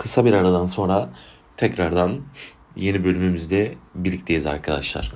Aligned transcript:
Kısa 0.00 0.24
bir 0.24 0.32
aradan 0.32 0.66
sonra 0.66 1.10
tekrardan 1.56 2.20
yeni 2.76 3.04
bölümümüzde 3.04 3.74
birlikteyiz 3.94 4.46
arkadaşlar. 4.46 5.12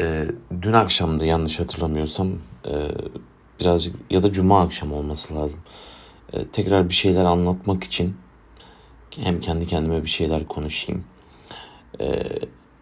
Ee, 0.00 0.26
dün 0.62 0.72
akşamda 0.72 1.24
yanlış 1.24 1.60
hatırlamıyorsam 1.60 2.28
e, 2.64 2.74
birazcık 3.60 3.96
ya 4.10 4.22
da 4.22 4.32
cuma 4.32 4.62
akşamı 4.62 4.94
olması 4.94 5.34
lazım. 5.34 5.60
Ee, 6.32 6.46
tekrar 6.48 6.88
bir 6.88 6.94
şeyler 6.94 7.24
anlatmak 7.24 7.84
için 7.84 8.16
hem 9.16 9.40
kendi 9.40 9.66
kendime 9.66 10.02
bir 10.02 10.10
şeyler 10.10 10.48
konuşayım 10.48 11.04
e, 12.00 12.22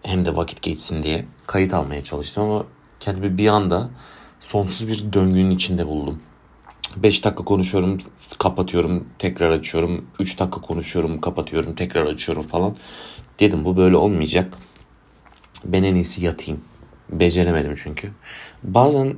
hem 0.02 0.25
de 0.25 0.36
vakit 0.36 0.62
geçsin 0.62 1.02
diye 1.02 1.27
kayıt 1.46 1.75
almaya 1.75 2.05
çalıştım 2.05 2.45
ama 2.45 2.66
kendimi 3.00 3.39
bir 3.39 3.48
anda 3.48 3.91
sonsuz 4.41 4.89
bir 4.89 5.12
döngünün 5.12 5.50
içinde 5.50 5.86
buldum. 5.86 6.23
5 7.02 7.24
dakika 7.24 7.44
konuşuyorum, 7.44 7.98
kapatıyorum, 8.38 9.08
tekrar 9.18 9.50
açıyorum. 9.50 10.06
3 10.18 10.38
dakika 10.38 10.60
konuşuyorum, 10.60 11.20
kapatıyorum, 11.20 11.74
tekrar 11.74 12.06
açıyorum 12.06 12.42
falan. 12.42 12.77
Dedim 13.40 13.64
bu 13.64 13.77
böyle 13.77 13.96
olmayacak. 13.96 14.59
Ben 15.64 15.82
en 15.82 15.95
iyisi 15.95 16.24
yatayım. 16.24 16.60
Beceremedim 17.10 17.74
çünkü. 17.82 18.10
Bazen 18.62 19.16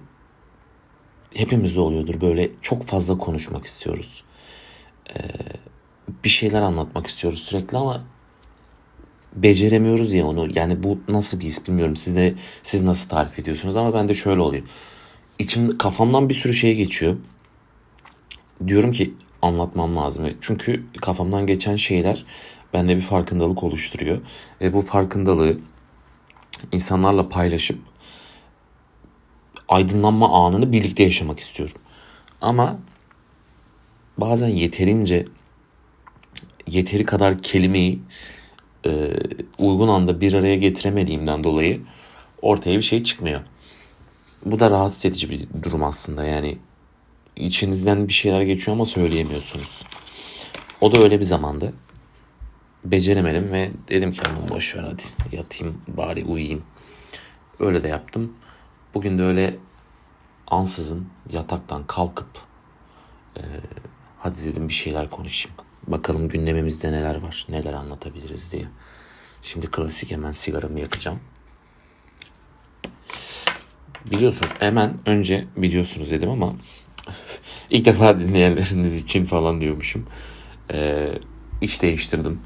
hepimizde 1.34 1.80
oluyordur 1.80 2.20
böyle 2.20 2.50
çok 2.62 2.86
fazla 2.86 3.18
konuşmak 3.18 3.64
istiyoruz. 3.64 4.22
Ee, 5.10 5.22
bir 6.24 6.28
şeyler 6.28 6.62
anlatmak 6.62 7.06
istiyoruz 7.06 7.42
sürekli 7.42 7.78
ama 7.78 8.04
beceremiyoruz 9.36 10.12
ya 10.12 10.26
onu. 10.26 10.48
Yani 10.54 10.82
bu 10.82 10.98
nasıl 11.08 11.40
bir 11.40 11.44
his 11.44 11.66
bilmiyorum. 11.66 11.96
Siz 11.96 12.16
de 12.16 12.34
siz 12.62 12.82
nasıl 12.82 13.08
tarif 13.08 13.38
ediyorsunuz 13.38 13.76
ama 13.76 13.94
ben 13.94 14.08
de 14.08 14.14
şöyle 14.14 14.40
oluyor. 14.40 14.62
İçim 15.38 15.78
kafamdan 15.78 16.28
bir 16.28 16.34
sürü 16.34 16.54
şey 16.54 16.74
geçiyor 16.74 17.16
diyorum 18.66 18.92
ki 18.92 19.14
anlatmam 19.42 19.96
lazım. 19.96 20.28
Çünkü 20.40 20.84
kafamdan 21.00 21.46
geçen 21.46 21.76
şeyler 21.76 22.24
bende 22.74 22.96
bir 22.96 23.02
farkındalık 23.02 23.62
oluşturuyor. 23.62 24.20
Ve 24.60 24.72
bu 24.72 24.80
farkındalığı 24.80 25.58
insanlarla 26.72 27.28
paylaşıp 27.28 27.78
aydınlanma 29.68 30.46
anını 30.46 30.72
birlikte 30.72 31.02
yaşamak 31.02 31.40
istiyorum. 31.40 31.76
Ama 32.40 32.78
bazen 34.18 34.48
yeterince 34.48 35.26
yeteri 36.66 37.04
kadar 37.04 37.42
kelimeyi 37.42 38.02
e, 38.86 39.12
uygun 39.58 39.88
anda 39.88 40.20
bir 40.20 40.32
araya 40.34 40.56
getiremediğimden 40.56 41.44
dolayı 41.44 41.80
ortaya 42.42 42.76
bir 42.76 42.82
şey 42.82 43.02
çıkmıyor. 43.02 43.40
Bu 44.44 44.60
da 44.60 44.70
rahatsız 44.70 45.04
edici 45.04 45.30
bir 45.30 45.46
durum 45.62 45.82
aslında. 45.82 46.24
Yani 46.24 46.58
içinizden 47.40 48.08
bir 48.08 48.12
şeyler 48.12 48.42
geçiyor 48.42 48.76
ama 48.76 48.86
söyleyemiyorsunuz. 48.86 49.82
O 50.80 50.92
da 50.92 50.98
öyle 50.98 51.20
bir 51.20 51.24
zamandı. 51.24 51.72
Beceremedim 52.84 53.52
ve 53.52 53.70
dedim 53.88 54.10
ki 54.10 54.20
aman 54.26 54.48
boş 54.48 54.76
ver 54.76 54.82
hadi 54.82 55.02
yatayım 55.32 55.82
bari 55.88 56.24
uyuyayım. 56.24 56.62
Öyle 57.60 57.82
de 57.82 57.88
yaptım. 57.88 58.32
Bugün 58.94 59.18
de 59.18 59.22
öyle 59.22 59.56
ansızın 60.46 61.08
yataktan 61.32 61.86
kalkıp 61.86 62.28
e, 63.36 63.42
hadi 64.18 64.44
dedim 64.44 64.68
bir 64.68 64.74
şeyler 64.74 65.10
konuşayım. 65.10 65.56
Bakalım 65.86 66.28
gündemimizde 66.28 66.92
neler 66.92 67.22
var, 67.22 67.46
neler 67.48 67.72
anlatabiliriz 67.72 68.52
diye. 68.52 68.64
Şimdi 69.42 69.70
klasik 69.70 70.10
hemen 70.10 70.32
sigaramı 70.32 70.80
yakacağım. 70.80 71.20
Biliyorsunuz 74.10 74.52
hemen 74.58 74.98
önce 75.06 75.46
biliyorsunuz 75.56 76.10
dedim 76.10 76.30
ama 76.30 76.54
İlk 77.70 77.84
defa 77.84 78.18
dinleyenleriniz 78.18 78.96
için 78.96 79.26
falan 79.26 79.60
diyormuşum. 79.60 80.06
Ee, 80.72 81.12
iş 81.60 81.82
değiştirdim. 81.82 82.40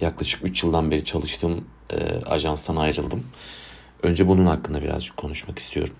Yaklaşık 0.00 0.44
3 0.44 0.62
yıldan 0.62 0.90
beri 0.90 1.04
çalıştığım 1.04 1.64
e, 1.90 1.96
ajanstan 2.26 2.76
ayrıldım. 2.76 3.24
Önce 4.02 4.28
bunun 4.28 4.46
hakkında 4.46 4.82
birazcık 4.82 5.16
konuşmak 5.16 5.58
istiyorum. 5.58 5.94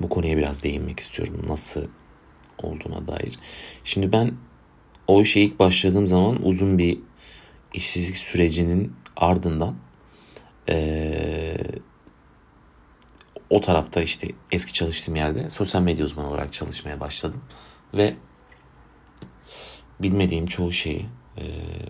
Bu 0.00 0.08
konuya 0.08 0.36
biraz 0.36 0.62
değinmek 0.62 1.00
istiyorum. 1.00 1.42
Nasıl 1.48 1.84
olduğuna 2.62 3.06
dair. 3.06 3.34
Şimdi 3.84 4.12
ben 4.12 4.32
o 5.06 5.22
işe 5.22 5.40
ilk 5.40 5.58
başladığım 5.58 6.06
zaman 6.06 6.46
uzun 6.46 6.78
bir 6.78 6.98
işsizlik 7.74 8.16
sürecinin 8.16 8.92
ardından 9.16 9.74
ee, 10.68 11.56
o 13.50 13.60
tarafta 13.60 14.02
işte 14.02 14.28
eski 14.52 14.72
çalıştığım 14.72 15.16
yerde 15.16 15.50
sosyal 15.50 15.82
medya 15.82 16.04
uzmanı 16.04 16.28
olarak 16.28 16.52
çalışmaya 16.52 17.00
başladım. 17.00 17.42
Ve 17.94 18.16
bilmediğim 20.00 20.46
çoğu 20.46 20.72
şeyi 20.72 21.06
e, 21.38 21.44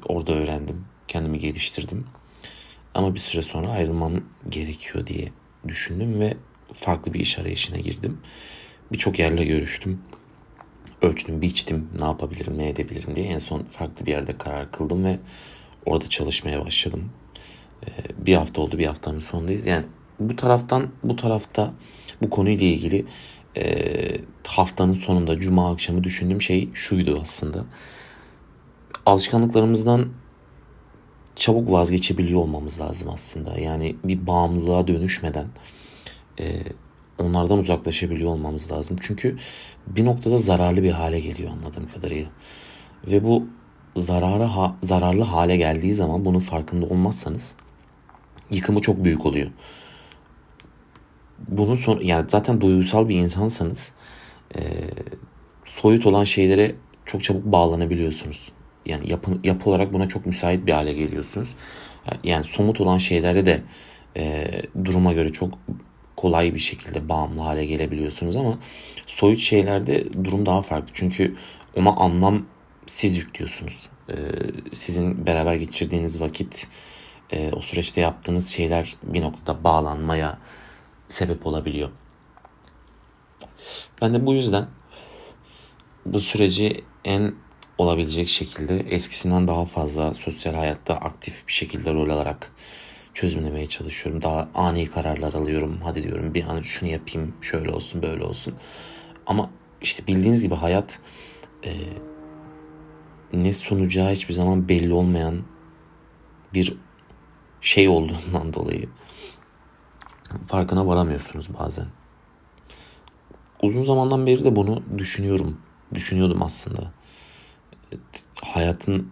orada 0.04 0.32
öğrendim. 0.32 0.84
Kendimi 1.08 1.38
geliştirdim. 1.38 2.06
Ama 2.94 3.14
bir 3.14 3.20
süre 3.20 3.42
sonra 3.42 3.70
ayrılmam 3.70 4.12
gerekiyor 4.48 5.06
diye 5.06 5.28
düşündüm 5.68 6.20
ve 6.20 6.36
farklı 6.72 7.14
bir 7.14 7.20
iş 7.20 7.38
arayışına 7.38 7.78
girdim. 7.78 8.20
Birçok 8.92 9.18
yerle 9.18 9.44
görüştüm. 9.44 10.02
Ölçtüm, 11.02 11.42
biçtim 11.42 11.88
ne 11.98 12.04
yapabilirim, 12.04 12.58
ne 12.58 12.68
edebilirim 12.68 13.16
diye. 13.16 13.26
En 13.26 13.38
son 13.38 13.62
farklı 13.64 14.06
bir 14.06 14.10
yerde 14.10 14.38
karar 14.38 14.72
kıldım 14.72 15.04
ve 15.04 15.18
orada 15.86 16.08
çalışmaya 16.08 16.64
başladım. 16.64 17.10
E, 17.86 17.90
bir 18.26 18.34
hafta 18.34 18.60
oldu, 18.60 18.78
bir 18.78 18.86
haftanın 18.86 19.20
sonundayız. 19.20 19.66
Yani 19.66 19.86
bu 20.20 20.36
taraftan 20.36 20.88
bu 21.02 21.16
tarafta 21.16 21.72
bu 22.22 22.30
konuyla 22.30 22.66
ilgili 22.66 23.04
e, 23.56 23.64
haftanın 24.46 24.92
sonunda 24.92 25.40
cuma 25.40 25.72
akşamı 25.72 26.04
düşündüğüm 26.04 26.42
şey 26.42 26.68
şuydu 26.74 27.20
aslında. 27.22 27.64
Alışkanlıklarımızdan 29.06 30.08
çabuk 31.36 31.70
vazgeçebiliyor 31.70 32.40
olmamız 32.40 32.80
lazım 32.80 33.08
aslında. 33.08 33.58
Yani 33.58 33.96
bir 34.04 34.26
bağımlılığa 34.26 34.88
dönüşmeden 34.88 35.46
e, 36.40 36.62
onlardan 37.18 37.58
uzaklaşabiliyor 37.58 38.30
olmamız 38.30 38.72
lazım. 38.72 38.96
Çünkü 39.00 39.36
bir 39.86 40.04
noktada 40.04 40.38
zararlı 40.38 40.82
bir 40.82 40.90
hale 40.90 41.20
geliyor 41.20 41.50
anladığım 41.50 41.88
kadarıyla. 41.88 42.28
Ve 43.06 43.24
bu 43.24 43.46
zararı 43.96 44.42
ha, 44.42 44.76
zararlı 44.82 45.22
hale 45.22 45.56
geldiği 45.56 45.94
zaman 45.94 46.24
bunun 46.24 46.40
farkında 46.40 46.86
olmazsanız 46.86 47.54
yıkımı 48.50 48.80
çok 48.80 49.04
büyük 49.04 49.26
oluyor 49.26 49.50
bunun 51.48 51.74
son 51.74 52.00
yani 52.00 52.30
zaten 52.30 52.60
duygusal 52.60 53.08
bir 53.08 53.16
insansanız 53.16 53.92
e, 54.56 54.60
soyut 55.64 56.06
olan 56.06 56.24
şeylere 56.24 56.74
çok 57.06 57.24
çabuk 57.24 57.44
bağlanabiliyorsunuz. 57.44 58.52
Yani 58.86 59.10
yapı, 59.10 59.30
yapı 59.44 59.70
olarak 59.70 59.92
buna 59.92 60.08
çok 60.08 60.26
müsait 60.26 60.66
bir 60.66 60.72
hale 60.72 60.92
geliyorsunuz. 60.92 61.54
Yani 62.24 62.44
somut 62.44 62.80
olan 62.80 62.98
şeylere 62.98 63.46
de 63.46 63.62
e, 64.16 64.46
duruma 64.84 65.12
göre 65.12 65.32
çok 65.32 65.58
kolay 66.16 66.54
bir 66.54 66.58
şekilde 66.58 67.08
bağımlı 67.08 67.40
hale 67.40 67.66
gelebiliyorsunuz 67.66 68.36
ama 68.36 68.58
soyut 69.06 69.38
şeylerde 69.38 70.24
durum 70.24 70.46
daha 70.46 70.62
farklı. 70.62 70.90
Çünkü 70.94 71.36
ona 71.76 71.90
anlam 71.90 72.46
siz 72.86 73.16
yüklüyorsunuz. 73.16 73.88
E, 74.08 74.14
sizin 74.72 75.26
beraber 75.26 75.54
geçirdiğiniz 75.54 76.20
vakit, 76.20 76.66
e, 77.32 77.52
o 77.52 77.62
süreçte 77.62 78.00
yaptığınız 78.00 78.48
şeyler 78.48 78.96
bir 79.02 79.22
noktada 79.22 79.64
bağlanmaya, 79.64 80.38
sebep 81.08 81.46
olabiliyor. 81.46 81.90
Ben 84.02 84.14
de 84.14 84.26
bu 84.26 84.34
yüzden 84.34 84.66
bu 86.06 86.18
süreci 86.18 86.84
en 87.04 87.34
olabilecek 87.78 88.28
şekilde 88.28 88.78
eskisinden 88.78 89.46
daha 89.46 89.64
fazla 89.64 90.14
sosyal 90.14 90.54
hayatta 90.54 90.94
aktif 90.94 91.46
bir 91.46 91.52
şekilde 91.52 91.94
rol 91.94 92.10
alarak 92.10 92.52
çözümlemeye 93.14 93.66
çalışıyorum. 93.66 94.22
Daha 94.22 94.48
ani 94.54 94.86
kararlar 94.90 95.34
alıyorum. 95.34 95.80
Hadi 95.84 96.02
diyorum 96.02 96.34
bir 96.34 96.44
an 96.44 96.62
şunu 96.62 96.88
yapayım, 96.88 97.34
şöyle 97.40 97.70
olsun, 97.70 98.02
böyle 98.02 98.24
olsun. 98.24 98.54
Ama 99.26 99.50
işte 99.82 100.06
bildiğiniz 100.06 100.42
gibi 100.42 100.54
hayat 100.54 100.98
e, 101.64 101.70
ne 103.32 103.52
sunacağı 103.52 104.12
hiçbir 104.12 104.34
zaman 104.34 104.68
belli 104.68 104.92
olmayan 104.92 105.42
bir 106.54 106.76
şey 107.60 107.88
olduğundan 107.88 108.52
dolayı 108.52 108.88
farkına 110.46 110.86
varamıyorsunuz 110.86 111.48
bazen. 111.58 111.86
Uzun 113.62 113.82
zamandan 113.82 114.26
beri 114.26 114.44
de 114.44 114.56
bunu 114.56 114.82
düşünüyorum. 114.98 115.60
Düşünüyordum 115.94 116.42
aslında. 116.42 116.92
Hayatın 118.42 119.10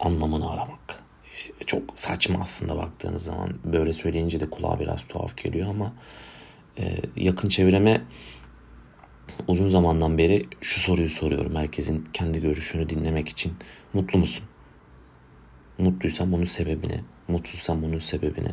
anlamını 0.00 0.50
aramak. 0.50 1.02
çok 1.66 1.82
saçma 1.94 2.38
aslında 2.42 2.76
baktığınız 2.76 3.22
zaman. 3.22 3.50
Böyle 3.64 3.92
söyleyince 3.92 4.40
de 4.40 4.50
kulağa 4.50 4.80
biraz 4.80 5.06
tuhaf 5.08 5.36
geliyor 5.36 5.68
ama 5.68 5.92
e, 6.78 6.96
yakın 7.16 7.48
çevreme 7.48 8.02
uzun 9.48 9.68
zamandan 9.68 10.18
beri 10.18 10.46
şu 10.60 10.80
soruyu 10.80 11.10
soruyorum. 11.10 11.56
Herkesin 11.56 12.04
kendi 12.12 12.40
görüşünü 12.40 12.88
dinlemek 12.88 13.28
için. 13.28 13.52
Mutlu 13.92 14.18
musun? 14.18 14.44
Mutluysam 15.78 16.32
bunun 16.32 16.44
sebebini, 16.44 17.00
mutsuzsam 17.28 17.82
bunun 17.82 17.98
sebebini 17.98 18.50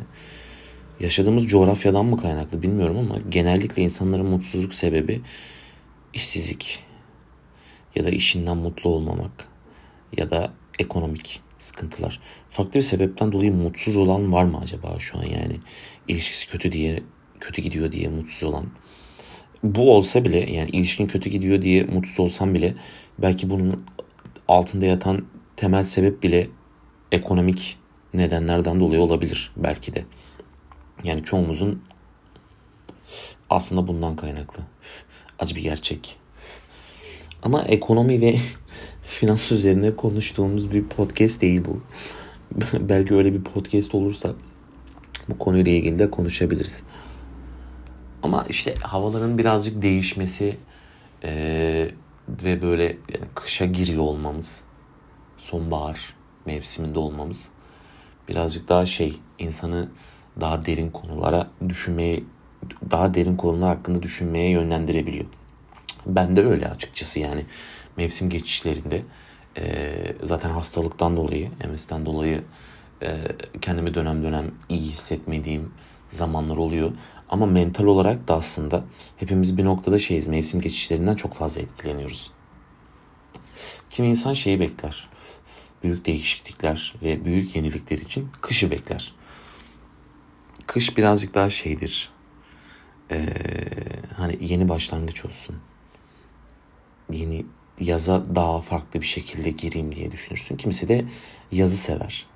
yaşadığımız 1.00 1.46
coğrafyadan 1.46 2.06
mı 2.06 2.16
kaynaklı 2.16 2.62
bilmiyorum 2.62 2.98
ama 2.98 3.18
genellikle 3.28 3.82
insanların 3.82 4.26
mutsuzluk 4.26 4.74
sebebi 4.74 5.20
işsizlik 6.14 6.84
ya 7.94 8.04
da 8.04 8.10
işinden 8.10 8.56
mutlu 8.56 8.90
olmamak 8.90 9.48
ya 10.16 10.30
da 10.30 10.52
ekonomik 10.78 11.40
sıkıntılar. 11.58 12.20
Farklı 12.50 12.74
bir 12.74 12.82
sebepten 12.82 13.32
dolayı 13.32 13.52
mutsuz 13.52 13.96
olan 13.96 14.32
var 14.32 14.44
mı 14.44 14.58
acaba 14.62 14.98
şu 14.98 15.18
an 15.18 15.22
yani 15.22 15.56
ilişkisi 16.08 16.50
kötü 16.50 16.72
diye 16.72 17.02
kötü 17.40 17.62
gidiyor 17.62 17.92
diye 17.92 18.08
mutsuz 18.08 18.42
olan. 18.42 18.66
Bu 19.62 19.96
olsa 19.96 20.24
bile 20.24 20.50
yani 20.52 20.70
ilişkin 20.70 21.06
kötü 21.06 21.30
gidiyor 21.30 21.62
diye 21.62 21.84
mutsuz 21.84 22.20
olsam 22.20 22.54
bile 22.54 22.74
belki 23.18 23.50
bunun 23.50 23.84
altında 24.48 24.86
yatan 24.86 25.26
temel 25.56 25.84
sebep 25.84 26.22
bile 26.22 26.48
ekonomik 27.12 27.78
nedenlerden 28.14 28.80
dolayı 28.80 29.00
olabilir 29.00 29.52
belki 29.56 29.94
de. 29.94 30.04
Yani 31.04 31.24
çoğumuzun 31.24 31.82
aslında 33.50 33.86
bundan 33.86 34.16
kaynaklı. 34.16 34.62
Acı 35.38 35.56
bir 35.56 35.62
gerçek. 35.62 36.16
Ama 37.42 37.62
ekonomi 37.62 38.20
ve 38.20 38.36
finans 39.02 39.52
üzerine 39.52 39.96
konuştuğumuz 39.96 40.72
bir 40.72 40.84
podcast 40.84 41.40
değil 41.42 41.64
bu. 41.64 41.82
Belki 42.88 43.14
öyle 43.14 43.32
bir 43.32 43.44
podcast 43.44 43.94
olursa 43.94 44.32
bu 45.28 45.38
konuyla 45.38 45.72
ilgili 45.72 45.98
de 45.98 46.10
konuşabiliriz. 46.10 46.82
Ama 48.22 48.46
işte 48.48 48.74
havaların 48.82 49.38
birazcık 49.38 49.82
değişmesi 49.82 50.56
ee, 51.24 51.90
ve 52.28 52.62
böyle 52.62 52.84
yani 52.84 53.24
kışa 53.34 53.66
giriyor 53.66 54.02
olmamız, 54.02 54.64
sonbahar 55.38 56.14
mevsiminde 56.46 56.98
olmamız 56.98 57.48
birazcık 58.28 58.68
daha 58.68 58.86
şey 58.86 59.16
insanı 59.38 59.88
daha 60.40 60.66
derin 60.66 60.90
konulara 60.90 61.50
düşünmeye 61.68 62.22
daha 62.90 63.14
derin 63.14 63.36
konular 63.36 63.76
hakkında 63.76 64.02
düşünmeye 64.02 64.50
yönlendirebiliyor. 64.50 65.26
Ben 66.06 66.36
de 66.36 66.44
öyle 66.44 66.68
açıkçası 66.68 67.20
yani 67.20 67.44
mevsim 67.96 68.30
geçişlerinde 68.30 69.02
e, 69.58 69.92
zaten 70.22 70.50
hastalıktan 70.50 71.16
dolayı, 71.16 71.48
MS'den 71.72 72.06
dolayı 72.06 72.42
e, 73.02 73.20
kendimi 73.60 73.94
dönem 73.94 74.24
dönem 74.24 74.54
iyi 74.68 74.80
hissetmediğim 74.80 75.72
zamanlar 76.12 76.56
oluyor. 76.56 76.92
Ama 77.28 77.46
mental 77.46 77.84
olarak 77.84 78.28
da 78.28 78.34
aslında 78.34 78.84
hepimiz 79.16 79.56
bir 79.56 79.64
noktada 79.64 79.98
şeyiz 79.98 80.28
mevsim 80.28 80.60
geçişlerinden 80.60 81.14
çok 81.14 81.34
fazla 81.34 81.60
etkileniyoruz. 81.60 82.30
Kimi 83.90 84.08
insan 84.08 84.32
şeyi 84.32 84.60
bekler. 84.60 85.08
Büyük 85.82 86.06
değişiklikler 86.06 86.94
ve 87.02 87.24
büyük 87.24 87.56
yenilikler 87.56 87.98
için 87.98 88.28
kışı 88.40 88.70
bekler. 88.70 89.14
Kış 90.70 90.96
birazcık 90.96 91.34
daha 91.34 91.50
şeydir. 91.50 92.10
Ee, 93.10 93.26
hani 94.16 94.38
yeni 94.40 94.68
başlangıç 94.68 95.24
olsun. 95.24 95.56
Yeni 97.12 97.46
yaza 97.80 98.34
daha 98.34 98.60
farklı 98.60 99.00
bir 99.00 99.06
şekilde 99.06 99.50
gireyim 99.50 99.94
diye 99.94 100.12
düşünürsün. 100.12 100.56
Kimisi 100.56 100.88
de 100.88 101.04
yazı 101.52 101.76
sever. 101.76 102.26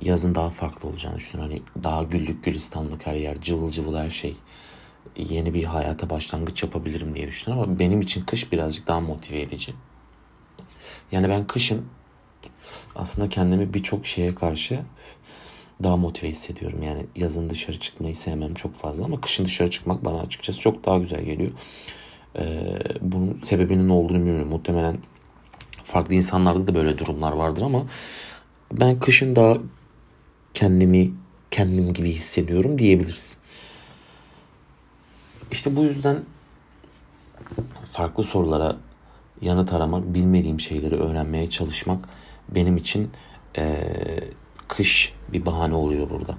Yazın 0.00 0.34
daha 0.34 0.50
farklı 0.50 0.88
olacağını 0.88 1.16
düşünür. 1.16 1.42
Hani 1.42 1.62
daha 1.82 2.02
güllük 2.02 2.44
gülistanlık 2.44 3.06
her 3.06 3.14
yer, 3.14 3.40
cıvıl 3.40 3.70
cıvıl 3.70 3.96
her 3.96 4.10
şey. 4.10 4.36
Yeni 5.16 5.54
bir 5.54 5.64
hayata 5.64 6.10
başlangıç 6.10 6.62
yapabilirim 6.62 7.14
diye 7.14 7.26
düşünür 7.26 7.56
ama 7.56 7.78
benim 7.78 8.00
için 8.00 8.24
kış 8.24 8.52
birazcık 8.52 8.86
daha 8.86 9.00
motive 9.00 9.40
edici. 9.40 9.74
Yani 11.12 11.28
ben 11.28 11.46
kışın 11.46 11.86
aslında 12.94 13.28
kendimi 13.28 13.74
birçok 13.74 14.06
şeye 14.06 14.34
karşı 14.34 14.80
daha 15.82 15.96
motive 15.96 16.30
hissediyorum. 16.30 16.82
Yani 16.82 17.06
yazın 17.16 17.50
dışarı 17.50 17.80
çıkmayı 17.80 18.16
sevmem 18.16 18.54
çok 18.54 18.74
fazla 18.74 19.04
ama 19.04 19.20
kışın 19.20 19.44
dışarı 19.44 19.70
çıkmak 19.70 20.04
bana 20.04 20.20
açıkçası 20.20 20.60
çok 20.60 20.86
daha 20.86 20.98
güzel 20.98 21.24
geliyor. 21.24 21.52
Ee, 22.38 22.78
bunun 23.00 23.40
sebebinin 23.44 23.88
ne 23.88 23.92
olduğunu 23.92 24.18
bilmiyorum. 24.18 24.48
Muhtemelen 24.48 24.98
farklı 25.84 26.14
insanlarda 26.14 26.66
da 26.66 26.74
böyle 26.74 26.98
durumlar 26.98 27.32
vardır 27.32 27.62
ama 27.62 27.86
ben 28.72 29.00
kışın 29.00 29.36
daha 29.36 29.58
kendimi 30.54 31.12
kendim 31.50 31.92
gibi 31.92 32.10
hissediyorum 32.10 32.78
diyebiliriz. 32.78 33.38
İşte 35.50 35.76
bu 35.76 35.82
yüzden 35.82 36.24
farklı 37.92 38.24
sorulara 38.24 38.76
yanıt 39.40 39.72
aramak, 39.72 40.14
bilmediğim 40.14 40.60
şeyleri 40.60 40.96
öğrenmeye 40.96 41.50
çalışmak 41.50 42.08
benim 42.48 42.76
için 42.76 43.10
e, 43.58 43.80
kış 44.68 45.12
bir 45.28 45.46
bahane 45.46 45.74
oluyor 45.74 46.10
burada. 46.10 46.38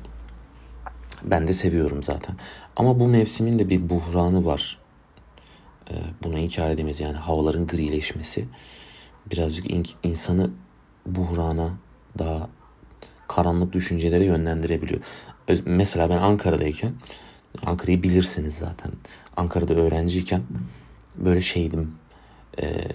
Ben 1.24 1.48
de 1.48 1.54
seviyorum 1.54 2.04
zaten. 2.04 2.36
Ama 2.76 3.00
bu 3.00 3.08
mevsimin 3.08 3.60
de 3.60 3.70
bir 3.70 3.90
buhranı 3.90 4.46
var. 4.46 4.78
E, 5.90 5.94
buna 6.24 6.40
inkar 6.40 6.70
edemeyiz. 6.70 7.00
Yani 7.00 7.18
havaların 7.18 7.68
grileşmesi 7.68 8.46
birazcık 9.32 9.72
in, 9.72 9.86
insanı 10.04 10.50
buhrana 11.06 11.70
daha 12.20 12.50
karanlık 13.28 13.74
düşüncelere 13.74 14.26
yönlendirebiliyor. 14.26 15.02
Mesela 15.66 16.10
ben 16.10 16.18
Ankara'dayken 16.18 16.94
Ankara'yı 17.66 18.04
bilirsiniz 18.04 18.56
zaten. 18.56 18.92
Ankara'da 19.38 19.74
öğrenciyken 19.74 20.42
böyle 21.16 21.42
şeydim. 21.42 21.96
E, 22.62 22.88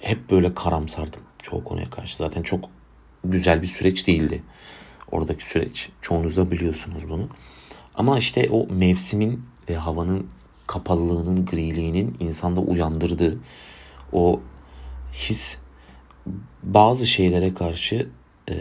hep 0.00 0.30
böyle 0.30 0.54
karamsardım 0.54 1.20
çoğu 1.42 1.64
konuya 1.64 1.90
karşı. 1.90 2.16
Zaten 2.16 2.42
çok 2.42 2.70
güzel 3.24 3.62
bir 3.62 3.66
süreç 3.66 4.06
değildi. 4.06 4.42
Oradaki 5.10 5.44
süreç. 5.44 5.88
Çoğunuz 6.00 6.36
da 6.36 6.50
biliyorsunuz 6.50 7.08
bunu. 7.08 7.28
Ama 7.94 8.18
işte 8.18 8.48
o 8.50 8.66
mevsimin 8.66 9.44
ve 9.68 9.76
havanın 9.76 10.26
kapalılığının, 10.66 11.46
griliğinin 11.46 12.16
insanda 12.20 12.60
uyandırdığı 12.60 13.38
o 14.12 14.40
his 15.12 15.58
bazı 16.62 17.06
şeylere 17.06 17.54
karşı 17.54 18.08
e, 18.50 18.54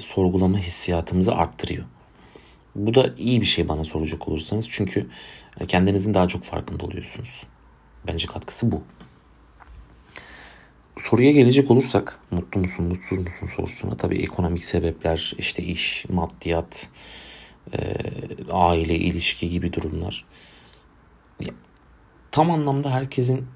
sorgulama 0.00 0.58
hissiyatımızı 0.58 1.34
arttırıyor. 1.34 1.84
Bu 2.74 2.94
da 2.94 3.14
iyi 3.18 3.40
bir 3.40 3.46
şey 3.46 3.68
bana 3.68 3.84
soracak 3.84 4.28
olursanız. 4.28 4.66
Çünkü 4.70 5.06
kendinizin 5.68 6.14
daha 6.14 6.28
çok 6.28 6.44
farkında 6.44 6.86
oluyorsunuz. 6.86 7.46
Bence 8.06 8.26
katkısı 8.26 8.72
bu. 8.72 8.82
Soruya 10.98 11.30
gelecek 11.30 11.70
olursak 11.70 12.20
mutlu 12.30 12.60
musun 12.60 12.86
mutsuz 12.86 13.18
musun 13.18 13.46
sorusuna 13.46 13.96
tabii 13.96 14.16
ekonomik 14.16 14.64
sebepler 14.64 15.34
işte 15.38 15.62
iş, 15.62 16.04
maddiyat, 16.08 16.88
e, 17.72 17.78
aile, 18.50 18.94
ilişki 18.94 19.48
gibi 19.48 19.72
durumlar. 19.72 20.24
Tam 22.30 22.50
anlamda 22.50 22.90
herkesin 22.90 23.46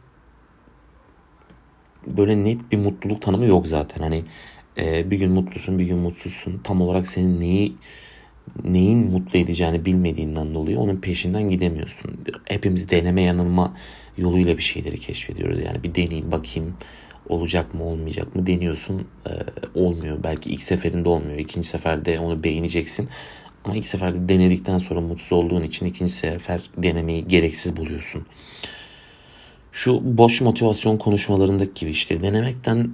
böyle 2.06 2.44
net 2.44 2.72
bir 2.72 2.78
mutluluk 2.78 3.22
tanımı 3.22 3.46
yok 3.46 3.66
zaten. 3.66 4.02
Hani 4.02 4.24
e, 4.78 5.10
bir 5.10 5.18
gün 5.18 5.30
mutlusun 5.30 5.78
bir 5.78 5.86
gün 5.86 5.98
mutsuzsun. 5.98 6.60
Tam 6.64 6.80
olarak 6.80 7.08
senin 7.08 7.40
neyi 7.40 7.76
neyin 8.64 8.98
mutlu 8.98 9.38
edeceğini 9.38 9.84
bilmediğinden 9.84 10.54
dolayı 10.54 10.78
onun 10.78 10.96
peşinden 10.96 11.50
gidemiyorsun. 11.50 12.20
Hepimiz 12.44 12.88
deneme 12.88 13.22
yanılma 13.22 13.76
yoluyla 14.16 14.56
bir 14.56 14.62
şeyleri 14.62 15.00
keşfediyoruz. 15.00 15.60
Yani 15.60 15.82
bir 15.82 15.94
deneyeyim 15.94 16.32
bakayım 16.32 16.74
olacak 17.28 17.74
mı 17.74 17.84
olmayacak 17.84 18.36
mı 18.36 18.46
deniyorsun 18.46 19.06
e, 19.26 19.30
olmuyor. 19.74 20.18
Belki 20.24 20.50
ilk 20.50 20.62
seferinde 20.62 21.08
olmuyor. 21.08 21.38
İkinci 21.38 21.68
seferde 21.68 22.18
onu 22.18 22.44
beğeneceksin. 22.44 23.08
Ama 23.64 23.76
ilk 23.76 23.86
seferde 23.86 24.28
denedikten 24.28 24.78
sonra 24.78 25.00
mutsuz 25.00 25.32
olduğun 25.32 25.62
için 25.62 25.86
ikinci 25.86 26.12
sefer 26.12 26.70
denemeyi 26.76 27.28
gereksiz 27.28 27.76
buluyorsun. 27.76 28.26
Şu 29.72 30.00
boş 30.18 30.40
motivasyon 30.40 30.96
konuşmalarındaki 30.96 31.80
gibi 31.80 31.90
işte 31.90 32.20
denemekten 32.20 32.90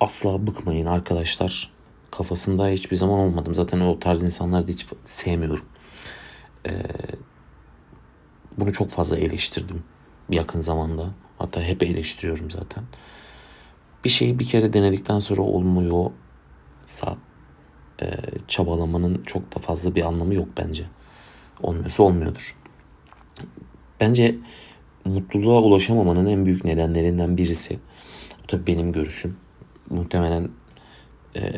asla 0.00 0.46
bıkmayın 0.46 0.86
arkadaşlar. 0.86 1.70
Kafasında 2.10 2.68
hiçbir 2.68 2.96
zaman 2.96 3.18
olmadım. 3.18 3.54
Zaten 3.54 3.80
o 3.80 3.98
tarz 3.98 4.22
insanları 4.22 4.66
da 4.66 4.72
hiç 4.72 4.86
sevmiyorum. 5.04 5.64
Ee, 6.66 6.72
bunu 8.58 8.72
çok 8.72 8.90
fazla 8.90 9.18
eleştirdim 9.18 9.82
yakın 10.30 10.60
zamanda. 10.60 11.10
Hatta 11.38 11.62
hep 11.62 11.82
eleştiriyorum 11.82 12.50
zaten 12.50 12.84
bir 14.04 14.10
şeyi 14.10 14.38
bir 14.38 14.46
kere 14.46 14.72
denedikten 14.72 15.18
sonra 15.18 15.42
olmuyorsa 15.42 17.16
e, 18.02 18.06
çabalamanın 18.48 19.22
çok 19.26 19.54
da 19.54 19.58
fazla 19.58 19.94
bir 19.94 20.02
anlamı 20.02 20.34
yok 20.34 20.48
bence. 20.56 20.84
Olmuyorsa 21.62 22.02
olmuyordur. 22.02 22.56
Bence 24.00 24.36
mutluluğa 25.04 25.60
ulaşamamanın 25.60 26.26
en 26.26 26.46
büyük 26.46 26.64
nedenlerinden 26.64 27.36
birisi. 27.36 27.78
Bu 28.42 28.46
tabii 28.46 28.66
benim 28.66 28.92
görüşüm. 28.92 29.36
Muhtemelen 29.90 30.48
e, 31.36 31.52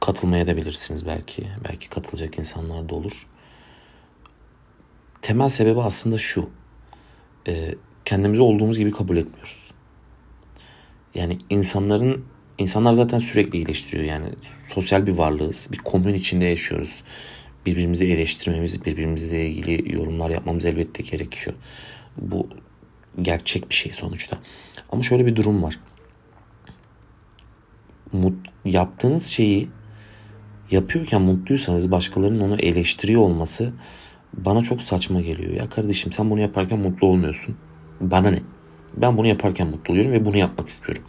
katılmaya 0.00 0.46
da 0.46 0.56
bilirsiniz 0.56 1.06
belki. 1.06 1.48
Belki 1.68 1.88
katılacak 1.88 2.38
insanlar 2.38 2.88
da 2.88 2.94
olur. 2.94 3.26
Temel 5.22 5.48
sebebi 5.48 5.80
aslında 5.80 6.18
şu. 6.18 6.50
E, 7.48 7.74
kendimizi 8.04 8.42
olduğumuz 8.42 8.78
gibi 8.78 8.90
kabul 8.90 9.16
etmiyoruz. 9.16 9.69
Yani 11.14 11.38
insanların 11.50 12.24
insanlar 12.58 12.92
zaten 12.92 13.18
sürekli 13.18 13.58
iyileştiriyor. 13.58 14.04
Yani 14.04 14.28
sosyal 14.74 15.06
bir 15.06 15.12
varlığız. 15.12 15.68
Bir 15.72 15.78
komün 15.78 16.14
içinde 16.14 16.44
yaşıyoruz. 16.44 17.02
Birbirimizi 17.66 18.04
eleştirmemiz, 18.04 18.84
birbirimizle 18.84 19.46
ilgili 19.46 19.94
yorumlar 19.94 20.30
yapmamız 20.30 20.64
elbette 20.64 21.02
gerekiyor. 21.02 21.56
Bu 22.16 22.48
gerçek 23.22 23.70
bir 23.70 23.74
şey 23.74 23.92
sonuçta. 23.92 24.38
Ama 24.90 25.02
şöyle 25.02 25.26
bir 25.26 25.36
durum 25.36 25.62
var. 25.62 25.80
mut, 28.12 28.34
yaptığınız 28.64 29.26
şeyi 29.26 29.68
yapıyorken 30.70 31.22
mutluysanız 31.22 31.90
başkalarının 31.90 32.40
onu 32.40 32.56
eleştiriyor 32.56 33.20
olması 33.20 33.72
bana 34.34 34.62
çok 34.62 34.82
saçma 34.82 35.20
geliyor. 35.20 35.52
Ya 35.52 35.68
kardeşim 35.68 36.12
sen 36.12 36.30
bunu 36.30 36.40
yaparken 36.40 36.78
mutlu 36.78 37.06
olmuyorsun. 37.06 37.56
Bana 38.00 38.30
ne? 38.30 38.38
Ben 38.96 39.16
bunu 39.16 39.26
yaparken 39.26 39.66
mutlu 39.66 39.92
oluyorum 39.92 40.12
ve 40.12 40.24
bunu 40.24 40.36
yapmak 40.36 40.68
istiyorum. 40.68 41.04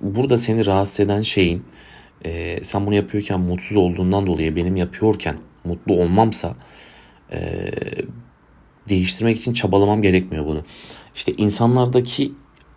Burada 0.00 0.38
seni 0.38 0.66
rahatsız 0.66 1.00
eden 1.00 1.22
şeyin 1.22 1.64
e, 2.24 2.64
sen 2.64 2.86
bunu 2.86 2.94
yapıyorken 2.94 3.40
mutsuz 3.40 3.76
olduğundan 3.76 4.26
dolayı 4.26 4.56
benim 4.56 4.76
yapıyorken 4.76 5.38
mutlu 5.64 5.94
olmamsa 5.94 6.56
e, 7.32 7.70
değiştirmek 8.88 9.36
için 9.36 9.52
çabalamam 9.52 10.02
gerekmiyor 10.02 10.46
bunu. 10.46 10.62
İşte 11.14 11.32
insanlardaki 11.32 12.32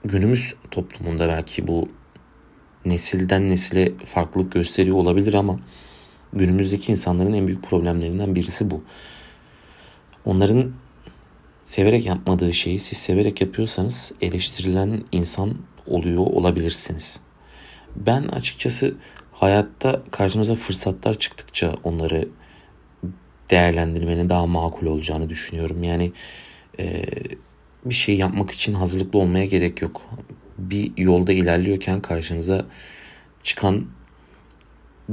günümüz 0.05 0.53
toplumunda 0.71 1.27
belki 1.27 1.67
bu 1.67 1.89
nesilden 2.85 3.49
nesile 3.49 3.91
farklılık 4.05 4.51
gösteriyor 4.51 4.97
olabilir 4.97 5.33
ama 5.33 5.59
günümüzdeki 6.33 6.91
insanların 6.91 7.33
en 7.33 7.47
büyük 7.47 7.63
problemlerinden 7.63 8.35
birisi 8.35 8.71
bu. 8.71 8.83
Onların 10.25 10.71
severek 11.65 12.05
yapmadığı 12.05 12.53
şeyi 12.53 12.79
siz 12.79 12.97
severek 12.97 13.41
yapıyorsanız 13.41 14.13
eleştirilen 14.21 15.03
insan 15.11 15.55
oluyor 15.87 16.25
olabilirsiniz. 16.25 17.19
Ben 17.95 18.23
açıkçası 18.23 18.95
hayatta 19.31 20.01
karşımıza 20.11 20.55
fırsatlar 20.55 21.19
çıktıkça 21.19 21.75
onları 21.83 22.27
değerlendirmenin 23.49 24.29
daha 24.29 24.47
makul 24.47 24.85
olacağını 24.85 25.29
düşünüyorum. 25.29 25.83
Yani 25.83 26.11
e, 26.79 27.03
bir 27.85 27.93
şey 27.93 28.15
yapmak 28.15 28.51
için 28.51 28.73
hazırlıklı 28.73 29.19
olmaya 29.19 29.45
gerek 29.45 29.81
yok. 29.81 30.01
Bir 30.57 30.91
yolda 30.97 31.33
ilerliyorken 31.33 32.01
karşınıza 32.01 32.65
çıkan 33.43 33.85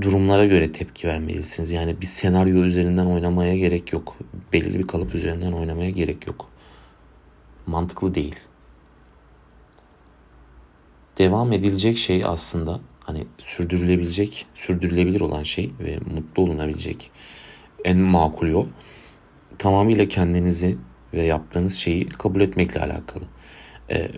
durumlara 0.00 0.44
göre 0.44 0.72
tepki 0.72 1.08
vermelisiniz. 1.08 1.72
Yani 1.72 2.00
bir 2.00 2.06
senaryo 2.06 2.64
üzerinden 2.64 3.06
oynamaya 3.06 3.56
gerek 3.56 3.92
yok. 3.92 4.16
Belirli 4.52 4.78
bir 4.78 4.86
kalıp 4.86 5.14
üzerinden 5.14 5.52
oynamaya 5.52 5.90
gerek 5.90 6.26
yok. 6.26 6.48
Mantıklı 7.66 8.14
değil. 8.14 8.36
Devam 11.18 11.52
edilecek 11.52 11.96
şey 11.96 12.24
aslında 12.24 12.80
hani 13.00 13.26
sürdürülebilecek, 13.38 14.46
sürdürülebilir 14.54 15.20
olan 15.20 15.42
şey 15.42 15.70
ve 15.80 15.98
mutlu 16.14 16.42
olunabilecek 16.42 17.10
en 17.84 17.98
makul 17.98 18.48
yol 18.48 18.66
tamamıyla 19.58 20.08
kendinizi 20.08 20.78
ve 21.14 21.22
yaptığınız 21.22 21.74
şeyi 21.74 22.08
kabul 22.08 22.40
etmekle 22.40 22.80
alakalı. 22.80 23.24
Ee, 23.90 24.08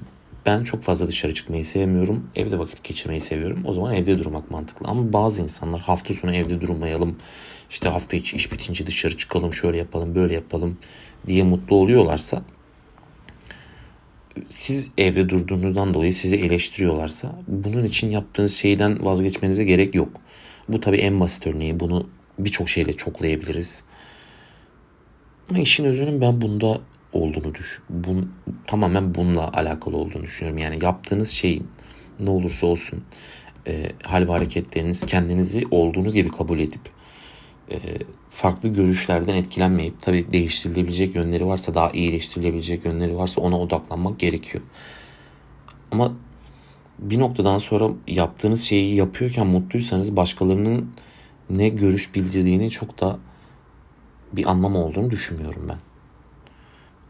ben 0.47 0.65
çok 0.65 0.83
fazla 0.83 1.09
dışarı 1.09 1.35
çıkmayı 1.35 1.67
sevmiyorum. 1.67 2.31
Evde 2.35 2.59
vakit 2.59 2.85
geçirmeyi 2.85 3.21
seviyorum. 3.21 3.63
O 3.65 3.73
zaman 3.73 3.95
evde 3.95 4.19
durmak 4.19 4.51
mantıklı. 4.51 4.89
Ama 4.89 5.13
bazı 5.13 5.43
insanlar 5.43 5.81
hafta 5.81 6.15
sonu 6.15 6.35
evde 6.35 6.61
durmayalım. 6.61 7.17
İşte 7.71 7.89
hafta 7.89 8.17
içi 8.17 8.37
iş 8.37 8.53
bitince 8.53 8.87
dışarı 8.87 9.17
çıkalım, 9.17 9.55
şöyle 9.55 9.79
yapalım, 9.79 10.15
böyle 10.15 10.35
yapalım 10.35 10.79
diye 11.27 11.43
mutlu 11.43 11.77
oluyorlarsa 11.77 12.43
siz 14.49 14.89
evde 14.99 15.29
durduğunuzdan 15.29 15.95
dolayı 15.95 16.13
sizi 16.13 16.37
eleştiriyorlarsa 16.37 17.39
bunun 17.49 17.85
için 17.85 18.11
yaptığınız 18.11 18.55
şeyden 18.55 19.05
vazgeçmenize 19.05 19.65
gerek 19.65 19.95
yok. 19.95 20.09
Bu 20.69 20.81
tabii 20.81 20.97
en 20.97 21.21
basit 21.21 21.47
örneği. 21.47 21.81
Bunu 21.81 22.09
birçok 22.39 22.69
şeyle 22.69 22.93
çoklayabiliriz. 22.93 23.83
Ama 25.51 25.59
işin 25.59 25.85
özünün 25.85 26.21
ben 26.21 26.41
bunda 26.41 26.81
olduğunu 27.15 27.55
düş. 27.55 27.81
Bun, 27.91 28.33
tamamen 28.67 29.15
bununla 29.15 29.53
alakalı 29.53 29.97
olduğunu 29.97 30.23
düşünüyorum. 30.23 30.59
Yani 30.59 30.85
yaptığınız 30.85 31.31
şeyin 31.31 31.69
ne 32.21 32.31
olursa 32.31 32.67
olsun 32.67 33.05
e, 33.67 33.93
hal 34.05 34.29
ve 34.29 34.33
hareketleriniz 34.33 35.07
kendinizi 35.07 35.65
olduğunuz 35.71 36.15
gibi 36.15 36.31
kabul 36.31 36.59
edip 36.59 36.81
e, 37.71 37.79
farklı 38.29 38.69
görüşlerden 38.69 39.35
etkilenmeyip 39.35 40.03
tabii 40.03 40.33
değiştirilebilecek 40.33 41.15
yönleri 41.15 41.47
varsa 41.47 41.75
daha 41.75 41.91
iyileştirilebilecek 41.91 42.85
yönleri 42.85 43.17
varsa 43.17 43.41
ona 43.41 43.59
odaklanmak 43.59 44.19
gerekiyor. 44.19 44.65
Ama 45.93 46.13
bir 46.99 47.19
noktadan 47.19 47.59
sonra 47.59 47.91
yaptığınız 48.07 48.63
şeyi 48.63 48.95
yapıyorken 48.95 49.47
mutluysanız 49.47 50.17
başkalarının 50.17 50.91
ne 51.51 51.69
görüş 51.69 52.15
bildirdiğini 52.15 52.71
çok 52.71 53.01
da 53.01 53.19
bir 54.33 54.51
anlam 54.51 54.77
olduğunu 54.77 55.11
düşünmüyorum 55.11 55.67
ben. 55.69 55.94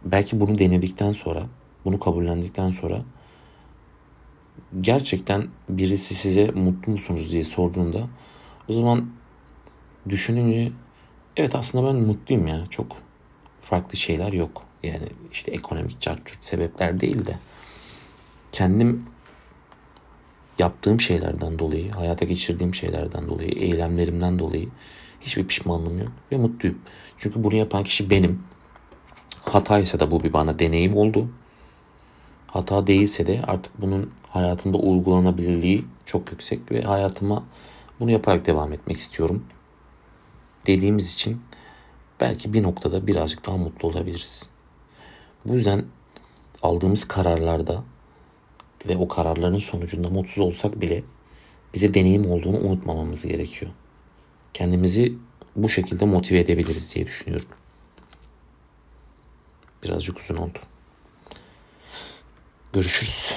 Belki 0.04 0.40
bunu 0.40 0.58
denedikten 0.58 1.12
sonra, 1.12 1.42
bunu 1.84 2.00
kabullendikten 2.00 2.70
sonra 2.70 3.02
gerçekten 4.80 5.48
birisi 5.68 6.14
size 6.14 6.50
mutlu 6.50 6.92
musunuz 6.92 7.32
diye 7.32 7.44
sorduğunda 7.44 8.08
o 8.68 8.72
zaman 8.72 9.06
düşününce 10.08 10.72
evet 11.36 11.54
aslında 11.54 11.88
ben 11.88 11.96
mutluyum 11.96 12.46
ya. 12.46 12.66
Çok 12.70 12.96
farklı 13.60 13.96
şeyler 13.96 14.32
yok. 14.32 14.62
Yani 14.82 15.08
işte 15.32 15.50
ekonomik 15.50 16.00
çarçurt 16.00 16.44
sebepler 16.44 17.00
değil 17.00 17.24
de 17.24 17.38
kendim 18.52 19.06
yaptığım 20.58 21.00
şeylerden 21.00 21.58
dolayı, 21.58 21.92
hayata 21.92 22.24
geçirdiğim 22.24 22.74
şeylerden 22.74 23.28
dolayı, 23.28 23.50
eylemlerimden 23.50 24.38
dolayı 24.38 24.68
hiçbir 25.20 25.46
pişmanlığım 25.46 25.98
yok 25.98 26.12
ve 26.32 26.36
mutluyum. 26.36 26.78
Çünkü 27.18 27.44
bunu 27.44 27.54
yapan 27.54 27.84
kişi 27.84 28.10
benim. 28.10 28.42
Hata 29.44 29.78
ise 29.78 30.00
de 30.00 30.10
bu 30.10 30.22
bir 30.22 30.32
bana 30.32 30.58
deneyim 30.58 30.96
oldu. 30.96 31.28
Hata 32.46 32.86
değilse 32.86 33.26
de 33.26 33.42
artık 33.46 33.80
bunun 33.80 34.10
hayatımda 34.28 34.76
uygulanabilirliği 34.76 35.84
çok 36.06 36.30
yüksek 36.30 36.72
ve 36.72 36.82
hayatıma 36.82 37.44
bunu 38.00 38.10
yaparak 38.10 38.46
devam 38.46 38.72
etmek 38.72 38.96
istiyorum. 38.96 39.44
Dediğimiz 40.66 41.12
için 41.12 41.42
belki 42.20 42.52
bir 42.52 42.62
noktada 42.62 43.06
birazcık 43.06 43.46
daha 43.46 43.56
mutlu 43.56 43.88
olabiliriz. 43.88 44.48
Bu 45.44 45.54
yüzden 45.54 45.84
aldığımız 46.62 47.08
kararlarda 47.08 47.84
ve 48.88 48.96
o 48.96 49.08
kararların 49.08 49.58
sonucunda 49.58 50.10
mutsuz 50.10 50.38
olsak 50.38 50.80
bile 50.80 51.02
bize 51.74 51.94
deneyim 51.94 52.30
olduğunu 52.30 52.58
unutmamamız 52.58 53.26
gerekiyor. 53.26 53.72
Kendimizi 54.54 55.14
bu 55.56 55.68
şekilde 55.68 56.04
motive 56.04 56.38
edebiliriz 56.38 56.94
diye 56.94 57.06
düşünüyorum. 57.06 57.48
Birazcık 59.84 60.18
uzun 60.20 60.36
oldu. 60.36 60.58
Görüşürüz. 62.72 63.34